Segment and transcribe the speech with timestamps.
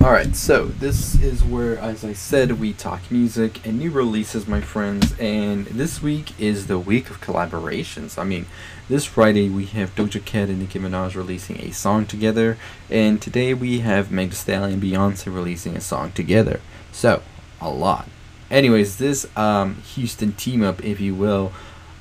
[0.00, 4.60] Alright, so this is where, as I said, we talk music and new releases, my
[4.60, 5.18] friends.
[5.18, 8.16] And this week is the week of collaborations.
[8.16, 8.46] I mean,
[8.88, 12.56] this Friday we have Doja Cat and Nicki Minaj releasing a song together,
[12.88, 16.60] and today we have Meg Thee Stallion and Beyonce releasing a song together.
[16.92, 17.22] So,
[17.60, 18.08] a lot.
[18.50, 21.52] Anyways, this um, Houston team up, if you will,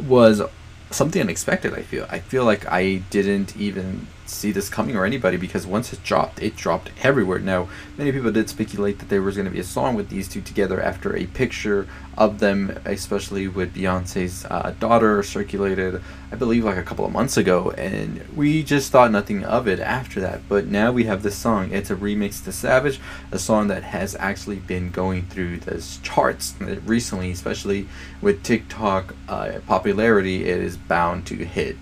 [0.00, 0.42] was
[0.90, 1.74] something unexpected.
[1.74, 2.06] I feel.
[2.10, 6.42] I feel like I didn't even see this coming or anybody because once it dropped,
[6.42, 7.38] it dropped everywhere.
[7.38, 10.28] Now, many people did speculate that there was going to be a song with these
[10.28, 11.86] two together after a picture
[12.16, 17.36] of them, especially with Beyonce's uh, daughter, circulated, I believe, like a couple of months
[17.36, 20.46] ago, and we just thought nothing of it after that.
[20.48, 21.72] But now we have this song.
[21.72, 23.00] It's a remix to Savage,
[23.30, 27.88] a song that has actually been going through the charts recently, especially
[28.20, 30.44] with TikTok uh, popularity.
[30.44, 31.76] It is bound to hit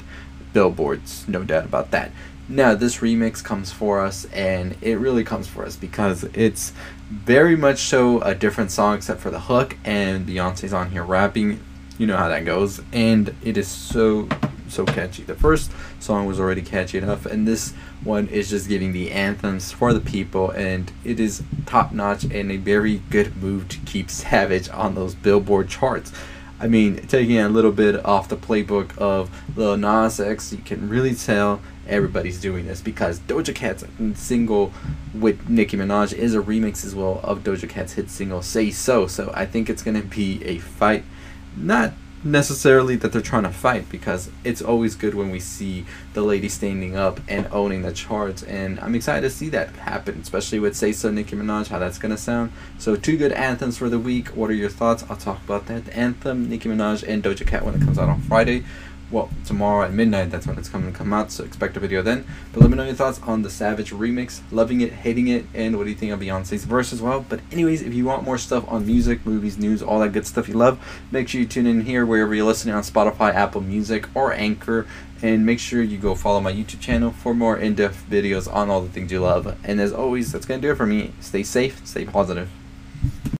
[0.52, 2.12] billboards, no doubt about that.
[2.48, 6.72] Now, this remix comes for us, and it really comes for us because it's
[7.08, 11.60] very much so a different song except for the hook, and Beyonce's on here rapping.
[11.96, 14.28] You know how that goes, and it is so
[14.70, 15.22] so catchy.
[15.22, 19.72] The first song was already catchy enough, and this one is just giving the anthems
[19.72, 24.10] for the people, and it is top notch and a very good move to keep
[24.10, 26.12] Savage on those Billboard charts.
[26.60, 30.88] I mean, taking a little bit off the playbook of Lil Nas X, you can
[30.90, 34.72] really tell everybody's doing this because Doja Cat's single
[35.14, 39.06] with Nicki Minaj is a remix as well of Doja Cat's hit single Say So.
[39.06, 41.04] So I think it's going to be a fight.
[41.56, 46.20] Not necessarily that they're trying to fight because it's always good when we see the
[46.20, 50.58] lady standing up and owning the charts and I'm excited to see that happen especially
[50.58, 52.52] with Say So Nicki Minaj how that's gonna sound.
[52.78, 54.28] So two good anthems for the week.
[54.28, 55.04] What are your thoughts?
[55.08, 58.08] I'll talk about that the anthem Nicki Minaj and Doja Cat when it comes out
[58.08, 58.64] on Friday
[59.10, 62.02] well, tomorrow at midnight, that's when it's coming to come out, so expect a video
[62.02, 62.24] then.
[62.52, 65.76] But let me know your thoughts on the Savage remix, loving it, hating it, and
[65.76, 67.24] what do you think of Beyonce's verse as well.
[67.28, 70.48] But anyways, if you want more stuff on music, movies, news, all that good stuff
[70.48, 70.78] you love,
[71.10, 74.86] make sure you tune in here wherever you're listening on Spotify, Apple Music, or Anchor.
[75.22, 78.80] And make sure you go follow my YouTube channel for more in-depth videos on all
[78.80, 79.54] the things you love.
[79.64, 81.12] And as always, that's going to do it for me.
[81.20, 82.48] Stay safe, stay positive.